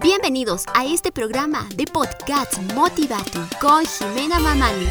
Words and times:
Bienvenidos 0.00 0.64
a 0.74 0.84
este 0.84 1.12
programa 1.12 1.66
de 1.76 1.86
podcast 1.86 2.58
Motivatu 2.74 3.40
con 3.60 3.84
Jimena 3.86 4.38
Mamani. 4.38 4.86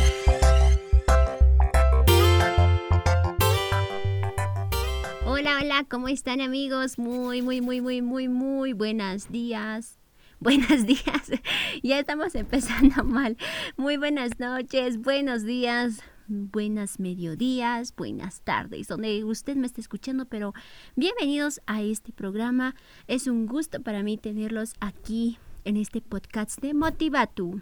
Hola, 5.26 5.58
hola, 5.62 5.86
¿cómo 5.90 6.08
están 6.08 6.42
amigos? 6.42 6.98
Muy, 6.98 7.42
muy, 7.42 7.62
muy, 7.62 7.82
muy, 7.82 8.02
muy, 8.02 8.28
muy 8.28 8.74
buenos 8.74 9.30
días. 9.30 9.98
Buenos 10.40 10.86
días. 10.86 11.32
Ya 11.82 12.00
estamos 12.00 12.36
empezando 12.36 13.04
mal. 13.06 13.38
Muy 13.78 13.98
buenas 13.98 14.40
noches, 14.40 15.00
buenos 15.00 15.44
días, 15.44 16.02
buenas 16.28 17.00
mediodías, 17.00 17.96
buenas 17.96 18.42
tardes, 18.42 18.88
donde 18.88 19.24
usted 19.24 19.56
me 19.56 19.68
está 19.68 19.82
escuchando, 19.82 20.26
pero 20.26 20.54
bienvenidos 20.96 21.62
a 21.66 21.82
este 21.82 22.12
programa. 22.12 22.76
Es 23.08 23.28
un 23.28 23.46
gusto 23.46 23.82
para 23.82 24.04
mí 24.04 24.18
tenerlos 24.18 24.74
aquí 24.80 25.38
en 25.66 25.78
este 25.78 26.02
podcast 26.02 26.60
de 26.62 26.74
Motivatu. 26.74 27.62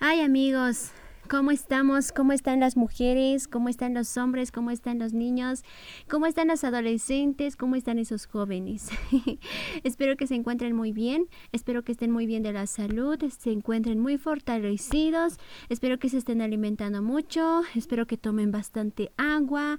Ay 0.00 0.20
amigos, 0.20 0.90
¿Cómo 1.32 1.50
estamos? 1.50 2.12
¿Cómo 2.12 2.34
están 2.34 2.60
las 2.60 2.76
mujeres? 2.76 3.48
¿Cómo 3.48 3.70
están 3.70 3.94
los 3.94 4.18
hombres? 4.18 4.52
¿Cómo 4.52 4.70
están 4.70 4.98
los 4.98 5.14
niños? 5.14 5.64
¿Cómo 6.06 6.26
están 6.26 6.48
los 6.48 6.62
adolescentes? 6.62 7.56
¿Cómo 7.56 7.74
están 7.74 7.98
esos 7.98 8.26
jóvenes? 8.26 8.90
espero 9.82 10.18
que 10.18 10.26
se 10.26 10.34
encuentren 10.34 10.76
muy 10.76 10.92
bien. 10.92 11.28
Espero 11.50 11.84
que 11.84 11.92
estén 11.92 12.10
muy 12.10 12.26
bien 12.26 12.42
de 12.42 12.52
la 12.52 12.66
salud. 12.66 13.18
Se 13.30 13.50
encuentren 13.50 13.98
muy 13.98 14.18
fortalecidos. 14.18 15.38
Espero 15.70 15.98
que 15.98 16.10
se 16.10 16.18
estén 16.18 16.42
alimentando 16.42 17.00
mucho. 17.00 17.62
Espero 17.74 18.06
que 18.06 18.18
tomen 18.18 18.50
bastante 18.50 19.10
agua, 19.16 19.78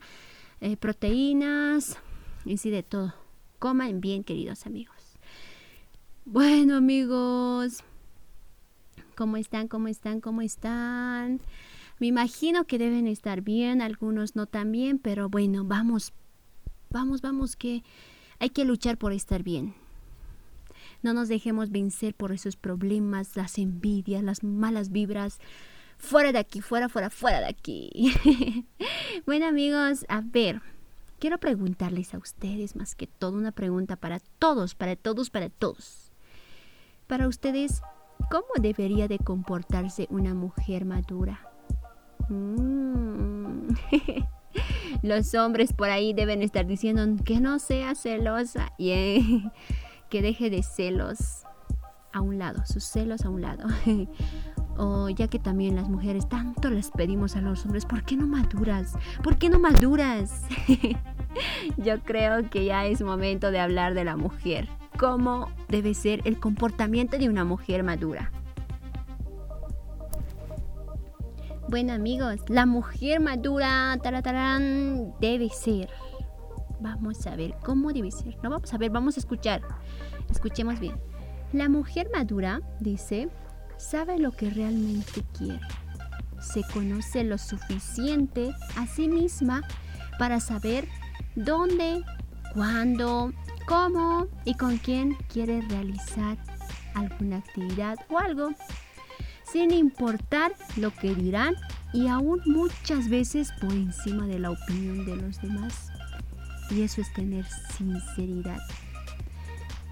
eh, 0.60 0.76
proteínas 0.76 2.00
y 2.46 2.58
sí 2.58 2.72
de 2.72 2.82
todo. 2.82 3.14
Coman 3.60 4.02
bien, 4.02 4.24
queridos 4.24 4.66
amigos. 4.66 5.20
Bueno, 6.26 6.78
amigos. 6.78 7.84
¿Cómo 9.16 9.38
están? 9.38 9.68
¿Cómo 9.68 9.88
están? 9.88 10.22
¿Cómo 10.22 10.42
están? 10.42 11.40
Me 12.00 12.08
imagino 12.08 12.66
que 12.66 12.80
deben 12.80 13.08
estar 13.08 13.42
bien, 13.42 13.82
algunos 13.82 14.36
no 14.36 14.48
tan 14.48 14.72
bien, 14.72 14.98
pero 14.98 15.30
bueno, 15.30 15.64
vamos, 15.64 16.14
vamos, 16.90 17.22
vamos, 17.22 17.56
que 17.56 17.84
hay 18.40 18.50
que 18.50 18.66
luchar 18.66 18.98
por 18.98 19.14
estar 19.14 19.44
bien. 19.44 19.76
No 21.04 21.14
nos 21.14 21.28
dejemos 21.28 21.70
vencer 21.70 22.16
por 22.16 22.32
esos 22.32 22.56
problemas, 22.56 23.36
las 23.36 23.58
envidias, 23.58 24.24
las 24.24 24.44
malas 24.44 24.92
vibras. 24.92 25.40
Fuera 25.98 26.32
de 26.32 26.40
aquí, 26.40 26.62
fuera, 26.62 26.90
fuera, 26.90 27.10
fuera 27.10 27.40
de 27.40 27.48
aquí. 27.48 28.66
bueno 29.26 29.46
amigos, 29.46 30.06
a 30.10 30.22
ver, 30.22 30.62
quiero 31.20 31.38
preguntarles 31.38 32.14
a 32.14 32.18
ustedes 32.18 32.76
más 32.76 32.96
que 32.96 33.08
todo 33.08 33.38
una 33.38 33.52
pregunta 33.52 33.96
para 33.96 34.20
todos, 34.40 34.76
para 34.76 34.96
todos, 34.96 35.30
para 35.30 35.50
todos. 35.50 36.12
Para 37.08 37.28
ustedes, 37.28 37.82
¿Cómo 38.30 38.48
debería 38.60 39.08
de 39.08 39.20
comportarse 39.20 40.08
una 40.10 40.34
mujer 40.34 40.86
madura? 40.86 41.40
Mm. 42.30 43.68
Los 45.02 45.34
hombres 45.36 45.74
por 45.74 45.90
ahí 45.90 46.14
deben 46.14 46.42
estar 46.42 46.66
diciendo 46.66 47.06
que 47.24 47.40
no 47.40 47.60
sea 47.60 47.96
celosa 47.96 48.72
y 48.78 49.50
que 50.10 50.22
deje 50.22 50.50
de 50.50 50.64
celos 50.64 51.44
a 52.12 52.22
un 52.22 52.38
lado, 52.38 52.64
sus 52.66 52.84
celos 52.84 53.26
a 53.26 53.30
un 53.30 53.42
lado. 53.42 53.68
o 54.78 55.10
ya 55.10 55.28
que 55.28 55.40
también 55.40 55.76
las 55.76 55.90
mujeres 55.90 56.28
tanto 56.30 56.70
les 56.70 56.92
pedimos 56.92 57.36
a 57.36 57.42
los 57.42 57.66
hombres, 57.66 57.86
¿por 57.86 58.04
qué 58.04 58.16
no 58.16 58.28
maduras? 58.28 58.94
¿Por 59.24 59.38
qué 59.38 59.50
no 59.50 59.60
maduras? 59.60 60.44
Yo 61.78 62.00
creo 62.04 62.50
que 62.50 62.66
ya 62.66 62.86
es 62.86 63.02
momento 63.02 63.52
de 63.52 63.60
hablar 63.60 63.94
de 63.94 64.04
la 64.04 64.16
mujer 64.16 64.70
cómo 65.00 65.50
debe 65.70 65.94
ser 65.94 66.22
el 66.26 66.40
comportamiento 66.40 67.18
de 67.18 67.30
una 67.30 67.44
mujer 67.44 67.84
madura. 67.84 68.32
Bueno 71.70 71.94
amigos, 71.94 72.42
la 72.50 72.66
mujer 72.66 73.20
madura 73.20 73.98
debe 75.20 75.50
ser. 75.50 75.90
Vamos 76.80 77.26
a 77.26 77.36
ver 77.36 77.56
cómo 77.64 77.94
debe 77.94 78.12
ser. 78.12 78.38
No 78.44 78.50
vamos 78.50 78.74
a 78.74 78.78
ver, 78.78 78.92
vamos 78.92 79.18
a 79.18 79.22
escuchar. 79.22 79.62
Escuchemos 80.30 80.80
bien. 80.80 80.96
La 81.54 81.70
mujer 81.70 82.10
madura, 82.14 82.62
dice, 82.80 83.30
sabe 83.78 84.20
lo 84.20 84.32
que 84.32 84.50
realmente 84.50 85.24
quiere. 85.38 85.62
Se 86.42 86.62
conoce 86.74 87.24
lo 87.24 87.38
suficiente 87.38 88.54
a 88.76 88.86
sí 88.86 89.08
misma 89.08 89.62
para 90.20 90.40
saber 90.40 90.88
dónde, 91.36 92.04
cuándo 92.54 93.34
cómo 93.66 94.28
y 94.46 94.56
con 94.56 94.78
quién 94.78 95.16
quiere 95.32 95.62
realizar 95.62 96.38
alguna 96.94 97.38
actividad 97.38 97.98
o 98.10 98.20
algo, 98.20 98.50
sin 99.52 99.72
importar 99.72 100.54
lo 100.78 100.92
que 100.92 101.16
dirán 101.16 101.56
y 101.94 102.08
aún 102.08 102.42
muchas 102.46 103.10
veces 103.10 103.52
por 103.62 103.72
encima 103.72 104.28
de 104.28 104.40
la 104.40 104.52
opinión 104.52 105.06
de 105.06 105.16
los 105.16 105.42
demás. 105.42 105.90
Y 106.70 106.82
eso 106.82 107.02
es 107.02 107.14
tener 107.14 107.46
sinceridad. 107.78 108.60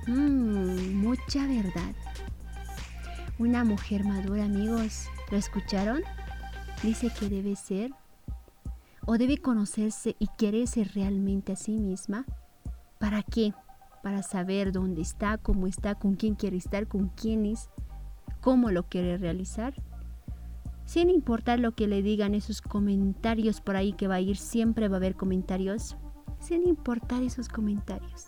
Mmm, 0.08 0.96
mucha 0.96 1.46
verdad. 1.46 1.94
Una 3.38 3.64
mujer 3.64 4.04
madura, 4.04 4.46
amigos, 4.46 5.08
¿lo 5.30 5.38
escucharon? 5.38 6.02
Dice 6.84 7.12
que 7.20 7.30
debe 7.30 7.56
ser 7.56 7.92
o 9.06 9.18
debe 9.18 9.38
conocerse 9.38 10.16
y 10.20 10.28
quererse 10.38 10.84
realmente 10.84 11.54
a 11.54 11.56
sí 11.56 11.74
misma 11.74 12.26
¿Para 13.02 13.24
qué? 13.24 13.56
Para 14.04 14.22
saber 14.22 14.72
dónde 14.72 15.02
está, 15.02 15.40
cómo 15.40 15.66
está, 15.66 15.96
con 15.96 16.14
quién 16.14 16.36
quiere 16.36 16.58
estar, 16.58 16.88
con 16.88 17.10
quién 17.10 17.48
es, 17.48 17.68
cómo 18.42 18.70
lo 18.70 18.84
quiere 18.84 19.18
realizar. 19.18 19.74
Sin 20.86 21.10
importar 21.10 21.60
lo 21.60 21.72
que 21.72 21.88
le 21.88 22.04
digan 22.04 22.36
esos 22.36 22.62
comentarios 22.62 23.60
por 23.60 23.76
ahí 23.76 23.94
que 23.94 24.08
va 24.08 24.16
a 24.16 24.22
ir, 24.22 24.38
siempre 24.38 24.88
va 24.88 24.98
a 24.98 25.00
haber 25.00 25.16
comentarios. 25.16 25.98
Sin 26.40 26.68
importar 26.68 27.24
esos 27.24 27.50
comentarios. 27.50 28.26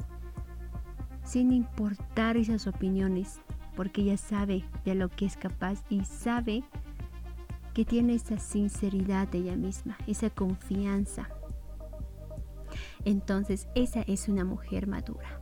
Sin 1.23 1.53
importar 1.53 2.35
esas 2.35 2.65
opiniones. 2.65 3.41
Porque 3.75 4.01
ella 4.01 4.17
sabe 4.17 4.65
de 4.85 4.95
lo 4.95 5.09
que 5.09 5.25
es 5.25 5.37
capaz 5.37 5.83
y 5.87 6.03
sabe 6.03 6.63
que 7.75 7.85
tiene 7.85 8.15
esa 8.15 8.39
sinceridad 8.39 9.27
de 9.27 9.39
ella 9.39 9.55
misma, 9.55 9.97
esa 10.07 10.31
confianza 10.31 11.29
entonces 13.05 13.67
esa 13.75 14.01
es 14.01 14.27
una 14.27 14.45
mujer 14.45 14.87
madura. 14.87 15.39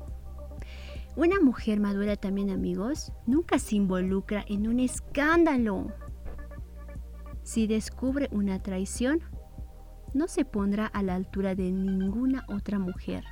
Una 1.15 1.41
mujer 1.41 1.79
madura 1.79 2.15
también 2.15 2.49
amigos 2.49 3.11
nunca 3.25 3.59
se 3.59 3.75
involucra 3.75 4.45
en 4.47 4.67
un 4.67 4.79
escándalo. 4.79 5.91
Si 7.43 7.67
descubre 7.67 8.29
una 8.31 8.63
traición, 8.63 9.21
no 10.13 10.27
se 10.27 10.45
pondrá 10.45 10.85
a 10.85 11.03
la 11.03 11.15
altura 11.15 11.53
de 11.53 11.71
ninguna 11.71 12.45
otra 12.47 12.79
mujer, 12.79 13.25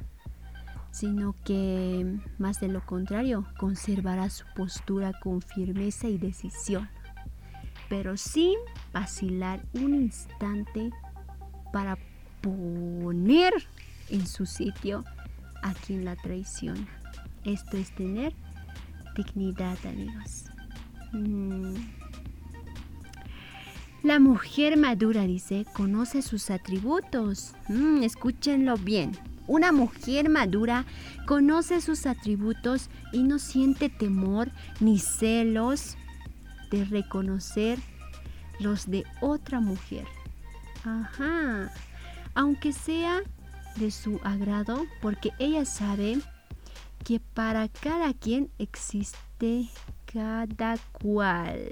sino 0.91 1.35
que, 1.45 2.19
más 2.37 2.59
de 2.59 2.67
lo 2.67 2.85
contrario, 2.85 3.45
conservará 3.57 4.29
su 4.29 4.45
postura 4.55 5.13
con 5.21 5.41
firmeza 5.41 6.09
y 6.09 6.17
decisión, 6.17 6.89
pero 7.87 8.17
sin 8.17 8.57
vacilar 8.93 9.63
un 9.73 9.95
instante 9.95 10.91
para 11.71 11.97
poner 12.41 13.53
en 14.11 14.25
su 14.27 14.45
sitio 14.45 15.03
a 15.61 15.73
quien 15.73 16.05
la 16.05 16.15
traiciona. 16.15 16.87
Esto 17.43 17.77
es 17.77 17.93
tener 17.95 18.33
dignidad, 19.15 19.77
amigos. 19.85 20.45
Mm. 21.11 21.75
La 24.03 24.19
mujer 24.19 24.77
madura, 24.77 25.23
dice, 25.23 25.65
conoce 25.73 26.21
sus 26.21 26.49
atributos. 26.49 27.53
Mm, 27.67 28.03
escúchenlo 28.03 28.77
bien. 28.77 29.11
Una 29.45 29.71
mujer 29.71 30.29
madura 30.29 30.85
conoce 31.25 31.81
sus 31.81 32.05
atributos 32.05 32.89
y 33.11 33.23
no 33.23 33.39
siente 33.39 33.89
temor 33.89 34.51
ni 34.79 34.99
celos 34.99 35.97
de 36.71 36.85
reconocer 36.85 37.79
los 38.59 38.89
de 38.89 39.03
otra 39.21 39.59
mujer. 39.59 40.05
Ajá. 40.85 41.71
Aunque 42.35 42.71
sea 42.73 43.21
de 43.75 43.91
su 43.91 44.19
agrado 44.23 44.85
porque 45.01 45.31
ella 45.39 45.65
sabe 45.65 46.19
que 47.03 47.19
para 47.19 47.67
cada 47.67 48.13
quien 48.13 48.49
existe 48.59 49.69
cada 50.11 50.77
cual. 50.91 51.71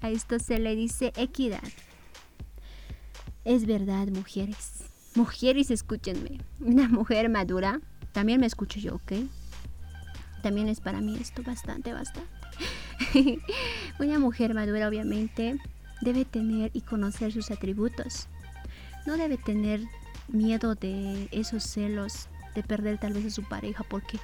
A 0.00 0.10
esto 0.10 0.38
se 0.38 0.58
le 0.58 0.76
dice 0.76 1.12
equidad. 1.16 1.62
Es 3.44 3.66
verdad, 3.66 4.08
mujeres. 4.08 4.84
Mujeres, 5.14 5.70
escúchenme. 5.70 6.38
Una 6.60 6.88
mujer 6.88 7.28
madura, 7.28 7.80
también 8.12 8.40
me 8.40 8.46
escucho 8.46 8.78
yo, 8.78 8.96
¿ok? 8.96 9.12
También 10.42 10.68
es 10.68 10.80
para 10.80 11.00
mí 11.00 11.16
esto 11.20 11.42
bastante, 11.42 11.92
bastante. 11.92 12.30
Una 13.98 14.18
mujer 14.18 14.54
madura, 14.54 14.88
obviamente, 14.88 15.58
debe 16.00 16.24
tener 16.24 16.70
y 16.74 16.82
conocer 16.82 17.32
sus 17.32 17.50
atributos. 17.50 18.28
No 19.06 19.16
debe 19.16 19.36
tener 19.36 19.80
miedo 20.28 20.74
de 20.74 21.28
esos 21.32 21.64
celos 21.64 22.28
de 22.54 22.62
perder 22.62 22.98
tal 22.98 23.12
vez 23.12 23.26
a 23.26 23.30
su 23.30 23.44
pareja 23.44 23.84
porque 23.84 24.18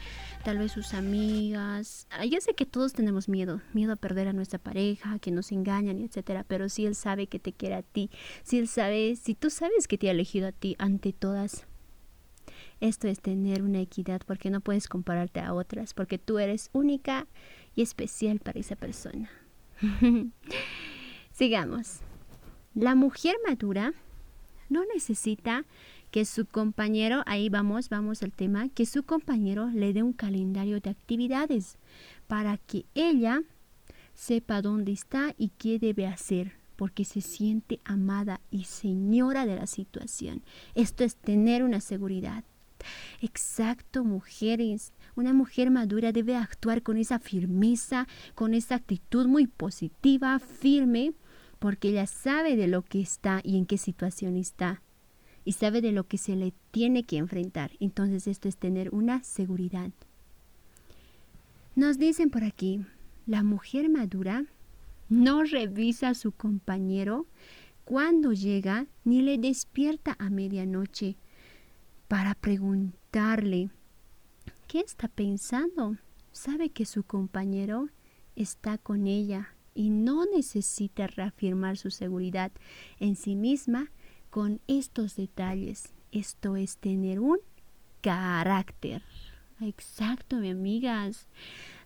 tal 0.45 0.59
vez 0.59 0.73
sus 0.73 0.95
amigas. 0.95 2.07
Ah, 2.11 2.25
yo 2.25 2.41
sé 2.41 2.55
que 2.55 2.67
todos 2.67 2.93
tenemos 2.93 3.29
miedo, 3.29 3.61
miedo 3.73 3.93
a 3.93 3.97
perder 3.97 4.29
a 4.29 4.33
nuestra 4.33 4.59
pareja, 4.59 5.19
que 5.19 5.31
nos 5.31 5.53
engañan, 5.53 6.01
etcétera, 6.01 6.45
pero 6.47 6.69
si 6.69 6.87
él 6.87 6.95
sabe 6.95 7.27
que 7.27 7.39
te 7.39 7.53
quiere 7.53 7.77
a 7.77 7.83
ti, 7.83 8.11
si 8.43 8.59
él 8.59 8.69
sabe, 8.69 9.17
si 9.17 9.35
tú 9.35 9.51
sabes 9.51 9.89
que 9.89 9.99
te 9.99 10.09
ha 10.09 10.13
elegido 10.13 10.49
a 10.49 10.53
ti 10.53 10.77
ante 10.79 11.13
todas. 11.13 11.67
Esto 12.81 13.09
es 13.09 13.21
tener 13.21 13.63
una 13.63 13.81
equidad 13.81 14.21
porque 14.27 14.51
no 14.51 14.61
puedes 14.61 14.89
compararte 14.89 15.41
a 15.41 15.55
otras, 15.55 15.95
porque 15.95 16.19
tú 16.19 16.39
eres 16.39 16.71
única 16.73 17.27
y 17.75 17.83
especial 17.83 18.41
para 18.41 18.61
esa 18.61 18.77
persona. 18.77 19.31
Sigamos. 21.33 22.01
La 22.75 22.95
mujer 22.95 23.37
madura 23.47 23.95
no 24.69 24.85
necesita 24.93 25.65
que 26.11 26.25
su 26.25 26.47
compañero, 26.47 27.23
ahí 27.27 27.49
vamos, 27.49 27.89
vamos 27.89 28.23
al 28.23 28.33
tema, 28.33 28.69
que 28.69 28.87
su 28.87 29.03
compañero 29.03 29.69
le 29.69 29.93
dé 29.93 30.03
un 30.03 30.13
calendario 30.13 30.81
de 30.81 30.91
actividades 30.91 31.77
para 32.29 32.57
que 32.57 32.87
ella 32.95 33.43
sepa 34.15 34.63
dónde 34.63 34.93
está 34.93 35.35
y 35.37 35.49
qué 35.59 35.79
debe 35.79 36.07
hacer, 36.07 36.53
porque 36.77 37.05
se 37.05 37.21
siente 37.21 37.81
amada 37.85 38.41
y 38.51 38.65
señora 38.65 39.45
de 39.45 39.57
la 39.57 39.67
situación. 39.67 40.43
Esto 40.75 41.05
es 41.05 41.17
tener 41.17 41.65
una 41.65 41.81
seguridad. 41.81 42.45
Exacto, 43.21 44.05
mujeres. 44.05 44.93
Una 45.17 45.33
mujer 45.33 45.71
madura 45.71 46.13
debe 46.13 46.37
actuar 46.37 46.83
con 46.83 46.97
esa 46.97 47.19
firmeza, 47.19 48.07
con 48.35 48.55
esa 48.55 48.77
actitud 48.77 49.27
muy 49.27 49.47
positiva, 49.47 50.39
firme, 50.39 51.15
porque 51.65 51.89
ella 51.89 52.07
sabe 52.07 52.57
de 52.57 52.69
lo 52.69 52.83
que 52.83 53.01
está 53.01 53.41
y 53.43 53.57
en 53.57 53.65
qué 53.65 53.79
situación 53.79 54.37
está 54.37 54.83
y 55.47 55.53
sabe 55.53 55.81
de 55.81 55.93
lo 55.93 56.07
que 56.07 56.19
se 56.19 56.37
le 56.37 56.53
tiene 56.73 57.05
que 57.05 57.17
enfrentar. 57.17 57.71
Entonces 57.81 58.27
esto 58.27 58.49
es 58.49 58.59
tener 58.59 58.95
una 58.95 59.25
seguridad. 59.25 59.91
Nos 61.75 61.97
dicen 61.97 62.29
por 62.29 62.45
aquí, 62.45 62.85
la 63.25 63.43
mujer 63.43 63.89
madura 63.89 64.45
no 65.09 65.43
revisa 65.43 66.11
a 66.11 66.15
su 66.15 66.33
compañero 66.33 67.27
cuando 67.87 68.35
llega 68.35 68.87
ni 69.05 69.23
le 69.23 69.39
despierta 69.39 70.17
a 70.19 70.29
medianoche 70.29 71.17
para 72.09 72.35
preguntarle 72.35 73.71
qué 74.69 74.81
está 74.81 75.09
pensando. 75.09 75.97
Sabe 76.31 76.69
que 76.69 76.85
su 76.85 77.05
compañero 77.05 77.89
está 78.37 78.77
con 78.77 79.07
ella 79.07 79.54
y 79.75 79.91
no 79.91 80.25
necesita 80.27 81.07
reafirmar 81.07 81.77
su 81.77 81.91
seguridad 81.91 82.53
en 83.01 83.17
sí 83.17 83.35
misma 83.35 83.91
con 84.31 84.61
estos 84.67 85.17
detalles. 85.17 85.93
Esto 86.13 86.57
es 86.57 86.79
tener 86.79 87.21
un 87.21 87.39
carácter. 88.01 89.03
Exacto, 89.61 90.37
mi 90.37 90.51
amigas. 90.51 91.29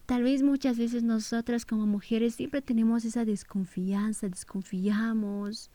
Tal 0.06 0.22
vez 0.22 0.42
muchas 0.42 0.78
veces 0.78 1.02
nosotras 1.02 1.66
como 1.66 1.86
mujeres 1.86 2.34
siempre 2.34 2.62
tenemos 2.62 3.04
esa 3.04 3.24
desconfianza, 3.24 4.28
desconfiamos 4.28 5.70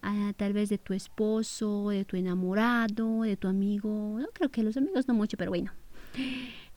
ah, 0.00 0.32
tal 0.36 0.52
vez 0.52 0.68
de 0.68 0.78
tu 0.78 0.94
esposo, 0.94 1.90
de 1.90 2.04
tu 2.04 2.16
enamorado, 2.16 3.22
de 3.22 3.36
tu 3.36 3.48
amigo. 3.48 4.18
No 4.18 4.28
creo 4.32 4.50
que 4.50 4.62
los 4.62 4.76
amigos 4.76 5.08
no 5.08 5.14
mucho, 5.14 5.36
pero 5.36 5.50
bueno. 5.50 5.72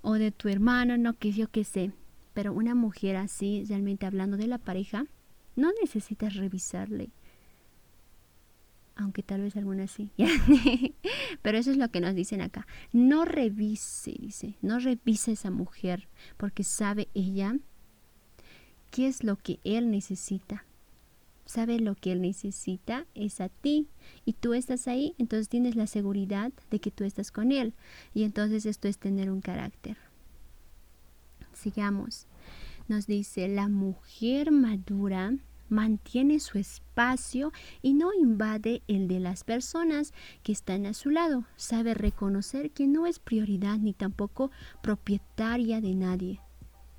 O 0.01 0.13
de 0.13 0.31
tu 0.31 0.49
hermano, 0.49 0.97
no 0.97 1.13
que 1.13 1.31
yo 1.31 1.49
qué 1.49 1.63
sé. 1.63 1.91
Pero 2.37 2.53
una 2.53 2.75
mujer 2.75 3.15
así, 3.15 3.65
realmente 3.67 4.05
hablando 4.05 4.37
de 4.37 4.45
la 4.45 4.59
pareja, 4.59 5.07
no 5.55 5.71
necesitas 5.81 6.35
revisarle 6.35 7.09
aunque 8.95 9.23
tal 9.23 9.41
vez 9.41 9.55
algunas 9.55 9.89
sí. 9.89 10.11
Pero 11.41 11.57
eso 11.57 11.71
es 11.71 11.77
lo 11.77 11.89
que 11.89 11.99
nos 11.99 12.13
dicen 12.13 12.41
acá. 12.41 12.67
No 12.93 13.25
revise, 13.25 14.13
dice, 14.19 14.55
no 14.61 14.77
revise 14.77 15.31
esa 15.31 15.49
mujer, 15.49 16.09
porque 16.37 16.63
sabe 16.63 17.07
ella 17.15 17.57
qué 18.91 19.07
es 19.07 19.23
lo 19.23 19.37
que 19.37 19.59
él 19.63 19.89
necesita. 19.89 20.63
Sabe 21.45 21.79
lo 21.79 21.95
que 21.95 22.11
él 22.11 22.21
necesita 22.21 23.07
es 23.15 23.41
a 23.41 23.49
ti 23.49 23.87
y 24.25 24.33
tú 24.33 24.53
estás 24.53 24.87
ahí, 24.87 25.15
entonces 25.17 25.49
tienes 25.49 25.75
la 25.75 25.87
seguridad 25.87 26.51
de 26.69 26.79
que 26.79 26.91
tú 26.91 27.03
estás 27.03 27.31
con 27.31 27.51
él. 27.51 27.73
Y 28.13 28.25
entonces 28.25 28.67
esto 28.67 28.87
es 28.87 28.99
tener 28.99 29.31
un 29.31 29.41
carácter. 29.41 29.97
Sigamos. 31.57 32.27
Nos 32.87 33.07
dice, 33.07 33.47
la 33.47 33.67
mujer 33.67 34.51
madura 34.51 35.33
mantiene 35.69 36.39
su 36.39 36.57
espacio 36.57 37.51
y 37.81 37.93
no 37.93 38.13
invade 38.13 38.81
el 38.87 39.07
de 39.07 39.19
las 39.19 39.43
personas 39.43 40.13
que 40.43 40.51
están 40.51 40.85
a 40.85 40.93
su 40.93 41.09
lado. 41.09 41.45
Sabe 41.55 41.93
reconocer 41.93 42.71
que 42.71 42.87
no 42.87 43.05
es 43.05 43.19
prioridad 43.19 43.77
ni 43.77 43.93
tampoco 43.93 44.51
propietaria 44.81 45.81
de 45.81 45.95
nadie, 45.95 46.39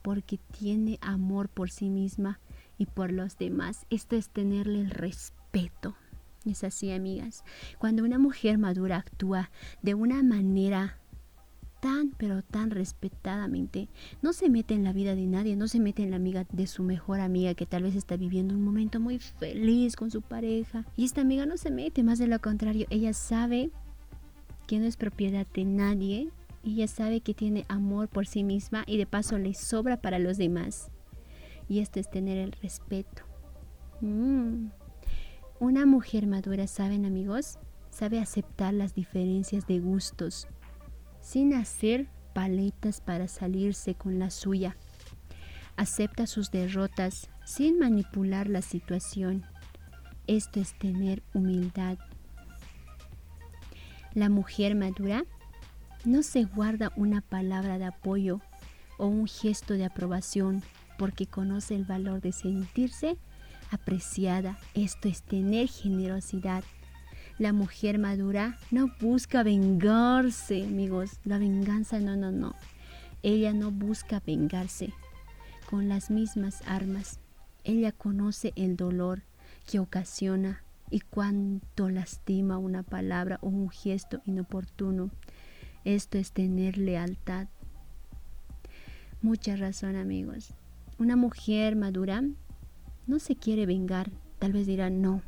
porque 0.02 0.38
tiene 0.58 0.98
amor 1.00 1.48
por 1.48 1.70
sí 1.70 1.88
misma 1.88 2.40
y 2.76 2.86
por 2.86 3.12
los 3.12 3.38
demás. 3.38 3.86
Esto 3.90 4.16
es 4.16 4.28
tenerle 4.28 4.80
el 4.80 4.90
respeto. 4.90 5.96
Es 6.44 6.64
así, 6.64 6.92
amigas. 6.92 7.44
Cuando 7.78 8.04
una 8.04 8.18
mujer 8.18 8.58
madura 8.58 8.98
actúa 8.98 9.50
de 9.82 9.94
una 9.94 10.22
manera 10.22 10.97
tan 11.80 12.10
pero 12.16 12.42
tan 12.42 12.70
respetadamente. 12.70 13.88
No 14.22 14.32
se 14.32 14.50
mete 14.50 14.74
en 14.74 14.84
la 14.84 14.92
vida 14.92 15.14
de 15.14 15.26
nadie, 15.26 15.56
no 15.56 15.68
se 15.68 15.80
mete 15.80 16.02
en 16.02 16.10
la 16.10 16.16
amiga 16.16 16.46
de 16.50 16.66
su 16.66 16.82
mejor 16.82 17.20
amiga 17.20 17.54
que 17.54 17.66
tal 17.66 17.82
vez 17.84 17.94
está 17.94 18.16
viviendo 18.16 18.54
un 18.54 18.62
momento 18.62 19.00
muy 19.00 19.18
feliz 19.18 19.96
con 19.96 20.10
su 20.10 20.22
pareja. 20.22 20.84
Y 20.96 21.04
esta 21.04 21.20
amiga 21.20 21.46
no 21.46 21.56
se 21.56 21.70
mete, 21.70 22.02
más 22.02 22.18
de 22.18 22.26
lo 22.26 22.40
contrario, 22.40 22.86
ella 22.90 23.12
sabe 23.12 23.70
que 24.66 24.78
no 24.78 24.86
es 24.86 24.96
propiedad 24.96 25.46
de 25.54 25.64
nadie 25.64 26.30
ella 26.64 26.88
sabe 26.88 27.20
que 27.20 27.34
tiene 27.34 27.64
amor 27.68 28.08
por 28.08 28.26
sí 28.26 28.44
misma 28.44 28.84
y 28.86 28.98
de 28.98 29.06
paso 29.06 29.38
le 29.38 29.54
sobra 29.54 30.00
para 30.00 30.18
los 30.18 30.36
demás. 30.36 30.90
Y 31.68 31.80
esto 31.80 32.00
es 32.00 32.10
tener 32.10 32.38
el 32.38 32.52
respeto. 32.52 33.22
Mm. 34.00 34.68
Una 35.60 35.86
mujer 35.86 36.26
madura, 36.26 36.66
¿saben 36.66 37.04
amigos? 37.04 37.58
Sabe 37.90 38.20
aceptar 38.20 38.74
las 38.74 38.94
diferencias 38.94 39.66
de 39.66 39.80
gustos, 39.80 40.46
sin 41.28 41.52
hacer 41.52 42.06
paletas 42.32 43.02
para 43.02 43.28
salirse 43.28 43.94
con 43.94 44.18
la 44.18 44.30
suya. 44.30 44.78
Acepta 45.76 46.26
sus 46.26 46.50
derrotas 46.50 47.28
sin 47.44 47.78
manipular 47.78 48.48
la 48.48 48.62
situación. 48.62 49.44
Esto 50.26 50.58
es 50.58 50.72
tener 50.78 51.22
humildad. 51.34 51.98
La 54.14 54.30
mujer 54.30 54.74
madura 54.74 55.22
no 56.06 56.22
se 56.22 56.44
guarda 56.44 56.92
una 56.96 57.20
palabra 57.20 57.76
de 57.76 57.84
apoyo 57.84 58.40
o 58.96 59.06
un 59.06 59.28
gesto 59.28 59.74
de 59.74 59.84
aprobación 59.84 60.62
porque 60.96 61.26
conoce 61.26 61.74
el 61.74 61.84
valor 61.84 62.22
de 62.22 62.32
sentirse 62.32 63.18
apreciada. 63.70 64.58
Esto 64.72 65.08
es 65.08 65.22
tener 65.22 65.68
generosidad. 65.68 66.64
La 67.38 67.52
mujer 67.52 68.00
madura 68.00 68.58
no 68.72 68.90
busca 69.00 69.44
vengarse, 69.44 70.64
amigos. 70.64 71.20
La 71.24 71.38
venganza, 71.38 72.00
no, 72.00 72.16
no, 72.16 72.32
no. 72.32 72.56
Ella 73.22 73.52
no 73.52 73.70
busca 73.70 74.20
vengarse 74.26 74.92
con 75.70 75.88
las 75.88 76.10
mismas 76.10 76.62
armas. 76.66 77.20
Ella 77.62 77.92
conoce 77.92 78.52
el 78.56 78.76
dolor 78.76 79.22
que 79.70 79.78
ocasiona 79.78 80.64
y 80.90 80.98
cuánto 80.98 81.88
lastima 81.88 82.58
una 82.58 82.82
palabra 82.82 83.38
o 83.40 83.46
un 83.48 83.70
gesto 83.70 84.20
inoportuno. 84.24 85.10
Esto 85.84 86.18
es 86.18 86.32
tener 86.32 86.76
lealtad. 86.76 87.46
Mucha 89.22 89.54
razón, 89.54 89.94
amigos. 89.94 90.54
Una 90.98 91.14
mujer 91.14 91.76
madura 91.76 92.24
no 93.06 93.20
se 93.20 93.36
quiere 93.36 93.64
vengar. 93.64 94.10
Tal 94.40 94.52
vez 94.52 94.66
dirá, 94.66 94.90
no, 94.90 95.22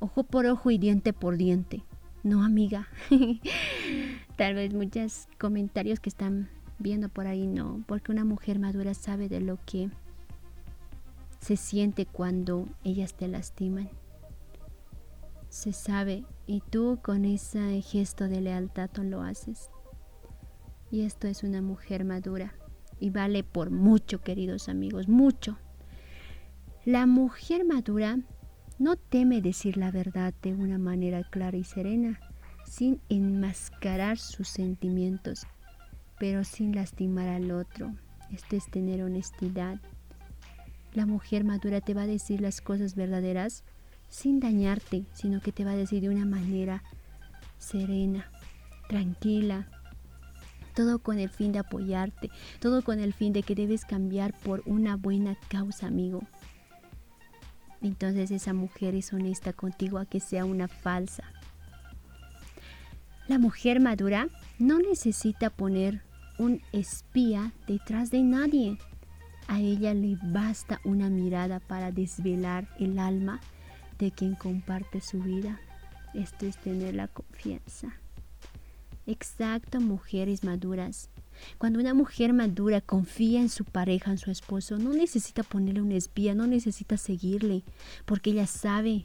ojo 0.00 0.24
por 0.24 0.46
ojo 0.46 0.70
y 0.70 0.78
diente 0.78 1.12
por 1.12 1.36
diente. 1.36 1.84
No, 2.22 2.44
amiga. 2.44 2.88
Tal 4.36 4.54
vez 4.54 4.74
muchos 4.74 5.28
comentarios 5.38 6.00
que 6.00 6.08
están 6.08 6.50
viendo 6.78 7.08
por 7.08 7.26
ahí 7.26 7.46
no, 7.46 7.82
porque 7.86 8.12
una 8.12 8.24
mujer 8.24 8.58
madura 8.58 8.94
sabe 8.94 9.28
de 9.28 9.40
lo 9.40 9.58
que 9.64 9.90
se 11.40 11.56
siente 11.56 12.06
cuando 12.06 12.68
ellas 12.84 13.14
te 13.14 13.28
lastiman. 13.28 13.88
Se 15.48 15.72
sabe 15.72 16.24
y 16.46 16.60
tú 16.60 16.98
con 17.02 17.24
ese 17.24 17.80
gesto 17.82 18.28
de 18.28 18.40
lealtad 18.40 18.90
lo 18.98 19.22
haces. 19.22 19.70
Y 20.90 21.02
esto 21.02 21.26
es 21.26 21.42
una 21.42 21.62
mujer 21.62 22.04
madura 22.04 22.54
y 23.00 23.10
vale 23.10 23.44
por 23.44 23.70
mucho, 23.70 24.20
queridos 24.20 24.68
amigos, 24.68 25.08
mucho. 25.08 25.58
La 26.84 27.06
mujer 27.06 27.64
madura 27.64 28.20
no 28.78 28.96
teme 28.96 29.42
decir 29.42 29.76
la 29.76 29.90
verdad 29.90 30.32
de 30.42 30.54
una 30.54 30.78
manera 30.78 31.24
clara 31.24 31.56
y 31.56 31.64
serena, 31.64 32.20
sin 32.64 33.00
enmascarar 33.08 34.18
sus 34.18 34.48
sentimientos, 34.48 35.46
pero 36.18 36.44
sin 36.44 36.74
lastimar 36.74 37.28
al 37.28 37.50
otro. 37.50 37.94
Esto 38.32 38.56
es 38.56 38.70
tener 38.70 39.02
honestidad. 39.02 39.80
La 40.92 41.06
mujer 41.06 41.44
madura 41.44 41.80
te 41.80 41.94
va 41.94 42.02
a 42.02 42.06
decir 42.06 42.40
las 42.40 42.60
cosas 42.60 42.94
verdaderas 42.94 43.64
sin 44.08 44.40
dañarte, 44.40 45.04
sino 45.12 45.40
que 45.40 45.52
te 45.52 45.64
va 45.64 45.72
a 45.72 45.76
decir 45.76 46.00
de 46.00 46.08
una 46.08 46.24
manera 46.24 46.82
serena, 47.58 48.30
tranquila, 48.88 49.68
todo 50.74 51.00
con 51.00 51.18
el 51.18 51.28
fin 51.28 51.52
de 51.52 51.58
apoyarte, 51.58 52.30
todo 52.60 52.82
con 52.82 53.00
el 53.00 53.12
fin 53.12 53.32
de 53.32 53.42
que 53.42 53.54
debes 53.54 53.84
cambiar 53.84 54.38
por 54.38 54.62
una 54.64 54.96
buena 54.96 55.36
causa, 55.48 55.88
amigo. 55.88 56.22
Entonces 57.80 58.30
esa 58.30 58.52
mujer 58.52 58.94
es 58.94 59.12
honesta 59.12 59.52
contigo 59.52 59.98
a 59.98 60.06
que 60.06 60.20
sea 60.20 60.44
una 60.44 60.68
falsa. 60.68 61.24
La 63.28 63.38
mujer 63.38 63.78
madura 63.80 64.28
no 64.58 64.78
necesita 64.78 65.50
poner 65.50 66.02
un 66.38 66.62
espía 66.72 67.52
detrás 67.66 68.10
de 68.10 68.22
nadie. 68.22 68.78
A 69.48 69.60
ella 69.60 69.94
le 69.94 70.16
basta 70.22 70.80
una 70.84 71.10
mirada 71.10 71.60
para 71.60 71.92
desvelar 71.92 72.68
el 72.78 72.98
alma 72.98 73.40
de 73.98 74.12
quien 74.12 74.34
comparte 74.34 75.00
su 75.00 75.20
vida. 75.20 75.60
Esto 76.14 76.46
es 76.46 76.56
tener 76.56 76.94
la 76.94 77.08
confianza. 77.08 77.92
Exacto, 79.06 79.80
mujeres 79.80 80.44
maduras. 80.44 81.10
Cuando 81.58 81.80
una 81.80 81.94
mujer 81.94 82.32
madura 82.32 82.80
confía 82.80 83.40
en 83.40 83.48
su 83.48 83.64
pareja, 83.64 84.10
en 84.10 84.18
su 84.18 84.30
esposo, 84.30 84.78
no 84.78 84.92
necesita 84.92 85.42
ponerle 85.42 85.82
un 85.82 85.92
espía, 85.92 86.34
no 86.34 86.46
necesita 86.46 86.96
seguirle, 86.96 87.62
porque 88.04 88.30
ella 88.30 88.46
sabe 88.46 89.04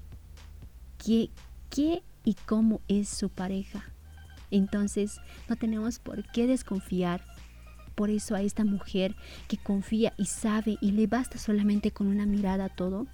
qué, 1.03 1.29
qué 1.69 2.03
y 2.23 2.35
cómo 2.45 2.81
es 2.87 3.09
su 3.09 3.29
pareja. 3.29 3.83
Entonces, 4.51 5.19
no 5.49 5.55
tenemos 5.55 5.99
por 5.99 6.23
qué 6.31 6.47
desconfiar. 6.47 7.25
Por 7.95 8.09
eso 8.09 8.35
a 8.35 8.41
esta 8.41 8.63
mujer 8.65 9.15
que 9.47 9.57
confía 9.57 10.13
y 10.17 10.25
sabe 10.25 10.77
y 10.81 10.91
le 10.91 11.07
basta 11.07 11.37
solamente 11.37 11.91
con 11.91 12.07
una 12.07 12.25
mirada 12.25 12.65
a 12.65 12.69
todo, 12.69 13.07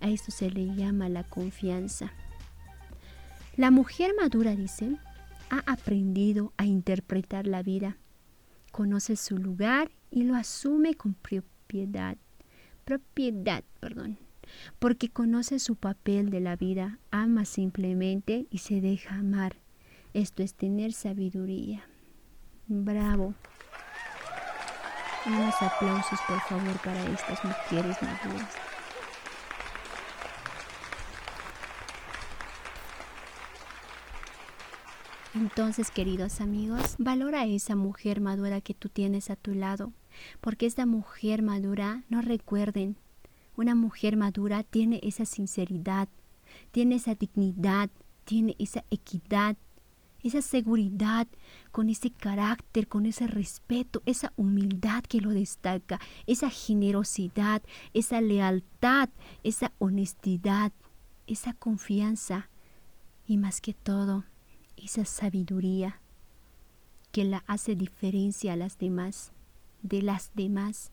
a 0.00 0.08
esto 0.08 0.30
se 0.30 0.50
le 0.50 0.74
llama 0.74 1.08
la 1.08 1.24
confianza. 1.24 2.12
La 3.56 3.70
mujer 3.70 4.12
madura, 4.18 4.54
dice, 4.54 4.96
ha 5.48 5.62
aprendido 5.70 6.52
a 6.56 6.66
interpretar 6.66 7.46
la 7.46 7.62
vida, 7.62 7.96
conoce 8.76 9.16
su 9.16 9.38
lugar 9.38 9.90
y 10.10 10.24
lo 10.24 10.34
asume 10.34 10.96
con 10.96 11.14
propiedad. 11.14 12.18
Propiedad, 12.84 13.64
perdón. 13.80 14.18
Porque 14.78 15.08
conoce 15.08 15.60
su 15.60 15.76
papel 15.76 16.28
de 16.28 16.40
la 16.40 16.56
vida, 16.56 16.98
ama 17.10 17.46
simplemente 17.46 18.46
y 18.50 18.58
se 18.58 18.82
deja 18.82 19.14
amar. 19.14 19.56
Esto 20.12 20.42
es 20.42 20.52
tener 20.52 20.92
sabiduría. 20.92 21.88
Bravo. 22.66 23.32
Unos 25.24 25.54
aplausos, 25.62 26.18
por 26.28 26.40
favor, 26.40 26.76
para 26.84 27.02
estas 27.14 27.42
mujeres 27.44 27.96
maduras. 28.02 28.65
Entonces, 35.38 35.90
queridos 35.90 36.40
amigos, 36.40 36.94
valora 36.96 37.44
esa 37.44 37.76
mujer 37.76 38.22
madura 38.22 38.62
que 38.62 38.72
tú 38.72 38.88
tienes 38.88 39.28
a 39.28 39.36
tu 39.36 39.52
lado, 39.52 39.92
porque 40.40 40.64
esta 40.64 40.86
mujer 40.86 41.42
madura, 41.42 42.04
no 42.08 42.22
recuerden, 42.22 42.96
una 43.54 43.74
mujer 43.74 44.16
madura 44.16 44.62
tiene 44.62 44.98
esa 45.02 45.26
sinceridad, 45.26 46.08
tiene 46.70 46.94
esa 46.94 47.16
dignidad, 47.16 47.90
tiene 48.24 48.56
esa 48.58 48.82
equidad, 48.90 49.58
esa 50.22 50.40
seguridad, 50.40 51.26
con 51.70 51.90
ese 51.90 52.10
carácter, 52.10 52.88
con 52.88 53.04
ese 53.04 53.26
respeto, 53.26 54.02
esa 54.06 54.32
humildad 54.36 55.04
que 55.04 55.20
lo 55.20 55.32
destaca, 55.32 56.00
esa 56.26 56.48
generosidad, 56.48 57.60
esa 57.92 58.22
lealtad, 58.22 59.10
esa 59.42 59.70
honestidad, 59.80 60.72
esa 61.26 61.52
confianza 61.52 62.48
y 63.26 63.36
más 63.36 63.60
que 63.60 63.74
todo, 63.74 64.24
esa 64.76 65.04
sabiduría 65.04 66.00
que 67.12 67.24
la 67.24 67.44
hace 67.46 67.74
diferencia 67.74 68.52
a 68.52 68.56
las 68.56 68.78
demás, 68.78 69.32
de 69.82 70.02
las 70.02 70.32
demás. 70.34 70.92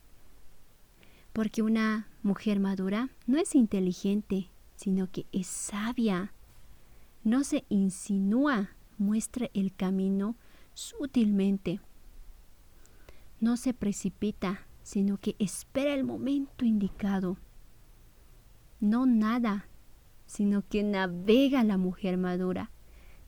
Porque 1.32 1.62
una 1.62 2.08
mujer 2.22 2.60
madura 2.60 3.10
no 3.26 3.38
es 3.38 3.54
inteligente, 3.54 4.48
sino 4.76 5.10
que 5.10 5.26
es 5.32 5.46
sabia. 5.46 6.32
No 7.24 7.44
se 7.44 7.64
insinúa, 7.68 8.70
muestra 8.98 9.50
el 9.52 9.74
camino 9.74 10.36
sutilmente. 10.72 11.80
No 13.40 13.56
se 13.56 13.74
precipita, 13.74 14.66
sino 14.82 15.18
que 15.18 15.36
espera 15.38 15.94
el 15.94 16.04
momento 16.04 16.64
indicado. 16.64 17.36
No 18.80 19.06
nada, 19.06 19.66
sino 20.26 20.66
que 20.66 20.82
navega 20.82 21.64
la 21.64 21.76
mujer 21.76 22.16
madura 22.16 22.70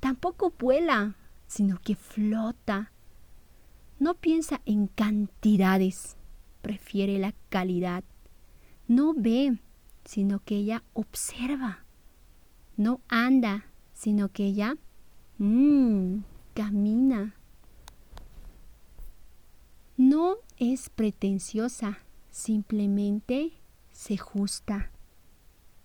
Tampoco 0.01 0.53
vuela, 0.59 1.17
sino 1.47 1.79
que 1.81 1.97
flota. 1.97 2.93
No 3.99 4.15
piensa 4.15 4.61
en 4.67 4.89
cantidades, 4.89 6.17
prefiere 6.63 7.19
la 7.19 7.35
calidad. 7.49 8.05
No 8.89 9.15
ve, 9.15 9.59
sino 10.05 10.41
que 10.45 10.57
ella 10.57 10.83
observa. 10.93 11.85
No 12.77 13.01
anda, 13.09 13.67
sino 13.95 14.29
que 14.29 14.45
ella 14.45 14.77
mmm, 15.39 16.19
camina. 16.55 17.35
No 19.97 20.37
es 20.59 20.91
pretenciosa, 20.91 21.99
simplemente 22.31 23.53
se 23.93 24.19
justa. 24.19 24.91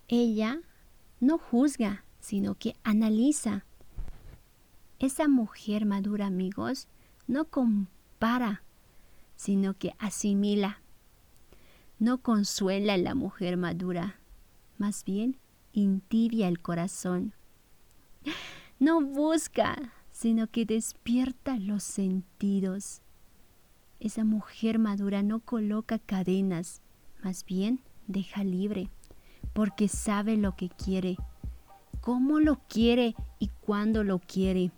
Ella 0.08 0.60
no 1.18 1.38
juzga, 1.38 2.04
sino 2.20 2.54
que 2.54 2.76
analiza. 2.84 3.64
Esa 5.02 5.26
mujer 5.26 5.84
madura, 5.84 6.26
amigos, 6.26 6.86
no 7.26 7.46
compara, 7.46 8.62
sino 9.34 9.74
que 9.74 9.96
asimila. 9.98 10.80
No 11.98 12.18
consuela 12.18 12.94
a 12.94 12.98
la 12.98 13.16
mujer 13.16 13.56
madura, 13.56 14.20
más 14.78 15.02
bien 15.04 15.38
intibia 15.72 16.46
el 16.46 16.60
corazón. 16.60 17.34
No 18.78 19.00
busca, 19.00 19.92
sino 20.10 20.48
que 20.48 20.64
despierta 20.66 21.56
los 21.56 21.84
sentidos. 21.84 23.00
Esa 24.00 24.24
mujer 24.24 24.80
madura 24.80 25.22
no 25.22 25.38
coloca 25.38 26.00
cadenas, 26.00 26.80
más 27.22 27.44
bien 27.44 27.80
deja 28.08 28.42
libre, 28.42 28.88
porque 29.52 29.86
sabe 29.86 30.36
lo 30.36 30.56
que 30.56 30.68
quiere, 30.68 31.16
cómo 32.00 32.40
lo 32.40 32.60
quiere 32.68 33.14
y 33.38 33.50
cuándo 33.64 34.02
lo 34.02 34.18
quiere. 34.18 34.72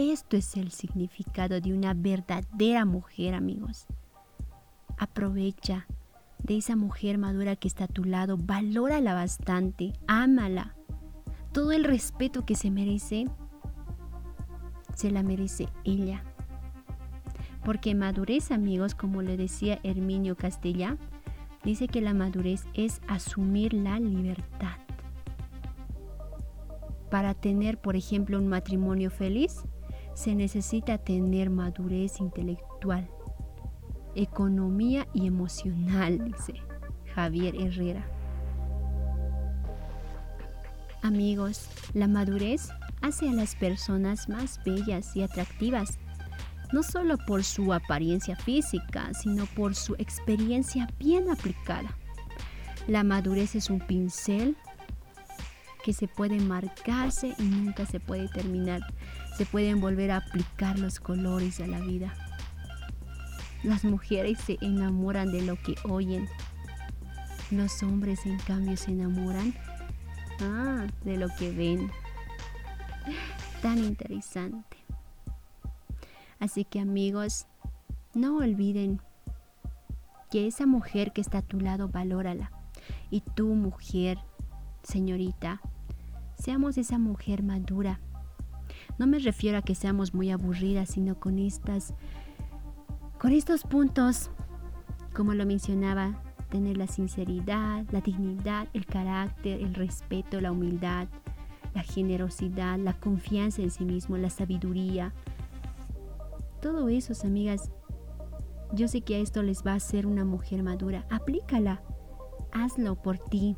Esto 0.00 0.36
es 0.36 0.56
el 0.56 0.70
significado 0.70 1.60
de 1.60 1.72
una 1.72 1.92
verdadera 1.92 2.84
mujer, 2.84 3.34
amigos. 3.34 3.88
Aprovecha 4.96 5.88
de 6.38 6.58
esa 6.58 6.76
mujer 6.76 7.18
madura 7.18 7.56
que 7.56 7.66
está 7.66 7.84
a 7.84 7.88
tu 7.88 8.04
lado, 8.04 8.38
valórala 8.38 9.14
bastante, 9.14 9.92
ámala. 10.06 10.76
Todo 11.50 11.72
el 11.72 11.82
respeto 11.82 12.46
que 12.46 12.54
se 12.54 12.70
merece, 12.70 13.26
se 14.94 15.10
la 15.10 15.24
merece 15.24 15.66
ella. 15.82 16.22
Porque 17.64 17.96
madurez, 17.96 18.52
amigos, 18.52 18.94
como 18.94 19.20
le 19.20 19.36
decía 19.36 19.80
Herminio 19.82 20.36
Castella, 20.36 20.96
dice 21.64 21.88
que 21.88 22.02
la 22.02 22.14
madurez 22.14 22.66
es 22.72 23.00
asumir 23.08 23.74
la 23.74 23.98
libertad. 23.98 24.76
Para 27.10 27.34
tener, 27.34 27.80
por 27.80 27.96
ejemplo, 27.96 28.38
un 28.38 28.46
matrimonio 28.46 29.10
feliz, 29.10 29.64
se 30.18 30.34
necesita 30.34 30.98
tener 30.98 31.48
madurez 31.48 32.18
intelectual, 32.18 33.08
economía 34.16 35.06
y 35.14 35.28
emocional, 35.28 36.24
dice 36.24 36.54
Javier 37.14 37.54
Herrera. 37.54 38.04
Amigos, 41.02 41.68
la 41.94 42.08
madurez 42.08 42.68
hace 43.00 43.28
a 43.28 43.32
las 43.32 43.54
personas 43.54 44.28
más 44.28 44.60
bellas 44.64 45.14
y 45.14 45.22
atractivas, 45.22 46.00
no 46.72 46.82
solo 46.82 47.16
por 47.18 47.44
su 47.44 47.72
apariencia 47.72 48.34
física, 48.34 49.14
sino 49.14 49.46
por 49.46 49.76
su 49.76 49.94
experiencia 49.98 50.88
bien 50.98 51.30
aplicada. 51.30 51.96
La 52.88 53.04
madurez 53.04 53.54
es 53.54 53.70
un 53.70 53.78
pincel 53.78 54.56
que 55.84 55.92
se 55.92 56.08
puede 56.08 56.40
marcarse 56.40 57.36
y 57.38 57.44
nunca 57.44 57.86
se 57.86 58.00
puede 58.00 58.26
terminar. 58.28 58.80
Se 59.38 59.46
pueden 59.46 59.80
volver 59.80 60.10
a 60.10 60.16
aplicar 60.16 60.80
los 60.80 60.98
colores 60.98 61.60
a 61.60 61.68
la 61.68 61.78
vida. 61.78 62.12
Las 63.62 63.84
mujeres 63.84 64.40
se 64.40 64.58
enamoran 64.60 65.30
de 65.30 65.42
lo 65.42 65.54
que 65.54 65.76
oyen. 65.84 66.28
Los 67.52 67.84
hombres 67.84 68.26
en 68.26 68.36
cambio 68.40 68.76
se 68.76 68.90
enamoran 68.90 69.54
ah, 70.40 70.88
de 71.04 71.16
lo 71.16 71.28
que 71.28 71.52
ven. 71.52 71.88
Tan 73.62 73.78
interesante. 73.78 74.76
Así 76.40 76.64
que 76.64 76.80
amigos, 76.80 77.46
no 78.14 78.38
olviden 78.38 79.00
que 80.32 80.48
esa 80.48 80.66
mujer 80.66 81.12
que 81.12 81.20
está 81.20 81.38
a 81.38 81.42
tu 81.42 81.60
lado, 81.60 81.88
valórala. 81.88 82.50
Y 83.08 83.20
tu 83.20 83.54
mujer, 83.54 84.18
señorita, 84.82 85.60
Seamos 86.38 86.78
esa 86.78 86.98
mujer 86.98 87.42
madura. 87.42 88.00
No 88.98 89.06
me 89.06 89.18
refiero 89.18 89.58
a 89.58 89.62
que 89.62 89.74
seamos 89.74 90.12
muy 90.12 90.30
aburridas, 90.30 90.90
sino 90.90 91.18
con 91.18 91.38
estas 91.38 91.94
con 93.20 93.32
estos 93.32 93.64
puntos, 93.64 94.30
como 95.12 95.34
lo 95.34 95.44
mencionaba, 95.44 96.22
tener 96.50 96.76
la 96.76 96.86
sinceridad, 96.86 97.84
la 97.90 98.00
dignidad, 98.00 98.68
el 98.74 98.86
carácter, 98.86 99.60
el 99.60 99.74
respeto, 99.74 100.40
la 100.40 100.52
humildad, 100.52 101.08
la 101.74 101.82
generosidad, 101.82 102.78
la 102.78 102.92
confianza 102.92 103.62
en 103.62 103.70
sí 103.70 103.84
mismo, 103.84 104.16
la 104.16 104.30
sabiduría. 104.30 105.12
Todo 106.62 106.88
eso, 106.88 107.12
amigas, 107.26 107.70
yo 108.72 108.86
sé 108.86 109.00
que 109.00 109.16
a 109.16 109.18
esto 109.18 109.42
les 109.42 109.66
va 109.66 109.72
a 109.72 109.76
hacer 109.76 110.06
una 110.06 110.24
mujer 110.24 110.62
madura. 110.62 111.06
Aplícala. 111.10 111.82
Hazlo 112.52 112.96
por 112.96 113.18
ti. 113.18 113.56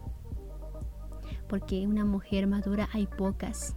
Porque 1.48 1.86
una 1.86 2.04
mujer 2.04 2.46
madura 2.46 2.88
hay 2.92 3.06
pocas. 3.06 3.76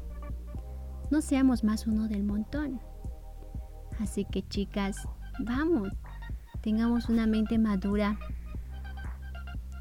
No 1.13 1.21
seamos 1.21 1.63
más 1.63 1.85
uno 1.85 2.07
del 2.07 2.23
montón. 2.23 2.81
Así 3.99 4.25
que 4.25 4.41
chicas, 4.47 4.97
vamos. 5.37 5.89
Tengamos 6.61 7.07
una 7.07 7.27
mente 7.27 7.59
madura. 7.59 8.17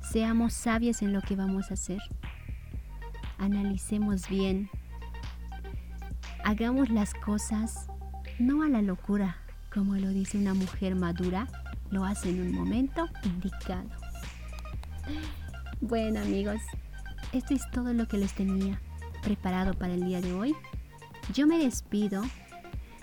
Seamos 0.03 0.53
sabias 0.53 1.01
en 1.01 1.15
lo 1.15 1.23
que 1.23 1.35
vamos 1.35 1.71
a 1.71 1.75
hacer. 1.75 2.03
Analicemos 3.39 4.29
bien. 4.29 4.69
Hagamos 6.45 6.91
las 6.91 7.15
cosas 7.15 7.87
no 8.39 8.63
a 8.63 8.69
la 8.69 8.83
locura, 8.83 9.39
como 9.73 9.95
lo 9.95 10.11
dice 10.11 10.37
una 10.37 10.53
mujer 10.53 10.97
madura, 10.97 11.49
lo 11.89 12.05
hace 12.05 12.29
en 12.29 12.43
un 12.43 12.53
momento 12.53 13.09
indicado. 13.25 13.89
Bueno 15.81 16.21
amigos, 16.21 16.61
esto 17.33 17.55
es 17.55 17.63
todo 17.71 17.95
lo 17.95 18.07
que 18.07 18.19
les 18.19 18.35
tenía 18.35 18.83
preparado 19.23 19.73
para 19.73 19.95
el 19.95 20.05
día 20.05 20.21
de 20.21 20.35
hoy. 20.35 20.55
Yo 21.31 21.47
me 21.47 21.59
despido 21.59 22.23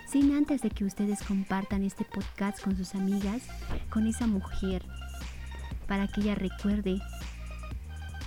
sin 0.06 0.36
antes 0.36 0.60
de 0.62 0.70
que 0.70 0.84
ustedes 0.84 1.22
compartan 1.22 1.82
este 1.82 2.04
podcast 2.04 2.60
con 2.62 2.76
sus 2.76 2.94
amigas, 2.94 3.42
con 3.88 4.06
esa 4.06 4.26
mujer, 4.26 4.84
para 5.88 6.06
que 6.06 6.20
ella 6.20 6.34
recuerde 6.34 7.00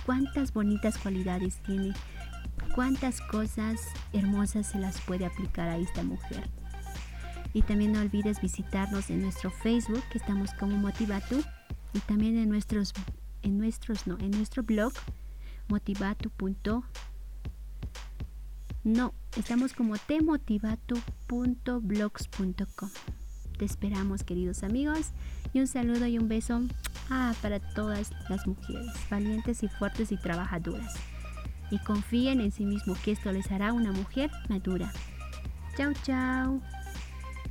cuántas 0.04 0.52
bonitas 0.52 0.98
cualidades 0.98 1.56
tiene, 1.62 1.94
cuántas 2.74 3.20
cosas 3.20 3.80
hermosas 4.12 4.66
se 4.66 4.78
las 4.78 5.00
puede 5.00 5.26
aplicar 5.26 5.68
a 5.68 5.78
esta 5.78 6.02
mujer. 6.02 6.50
Y 7.52 7.62
también 7.62 7.92
no 7.92 8.00
olvides 8.00 8.40
visitarnos 8.40 9.10
en 9.10 9.22
nuestro 9.22 9.50
Facebook, 9.50 10.02
que 10.10 10.18
estamos 10.18 10.52
como 10.54 10.76
Motivatu, 10.76 11.42
y 11.92 12.00
también 12.00 12.36
en 12.36 12.48
nuestros, 12.48 12.92
en 13.42 13.58
nuestros, 13.58 14.06
no, 14.06 14.18
en 14.18 14.32
nuestro 14.32 14.64
blog, 14.64 14.92
motivatu.no. 15.68 16.84
No, 18.84 19.12
estamos 19.34 19.72
como 19.72 19.96
temotivatu.blogs.com. 19.96 22.90
Te 23.58 23.64
esperamos, 23.64 24.22
queridos 24.24 24.62
amigos, 24.62 25.12
y 25.54 25.60
un 25.60 25.66
saludo 25.66 26.06
y 26.06 26.18
un 26.18 26.28
beso 26.28 26.60
ah, 27.08 27.32
para 27.40 27.60
todas 27.60 28.10
las 28.28 28.46
mujeres, 28.46 28.92
valientes 29.10 29.62
y 29.62 29.68
fuertes 29.68 30.12
y 30.12 30.18
trabajadoras. 30.18 30.92
Y 31.70 31.78
confíen 31.78 32.42
en 32.42 32.52
sí 32.52 32.66
mismo 32.66 32.94
que 33.02 33.12
esto 33.12 33.32
les 33.32 33.50
hará 33.50 33.72
una 33.72 33.92
mujer 33.92 34.30
madura. 34.50 34.92
Chao, 35.78 35.94
chao. 36.02 36.60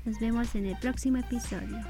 Nos 0.05 0.19
vemos 0.19 0.53
en 0.53 0.67
el 0.67 0.77
próximo 0.77 1.17
episodio. 1.17 1.81